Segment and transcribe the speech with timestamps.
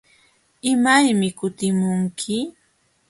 [0.71, 2.37] ¿Imaymi kutimunki?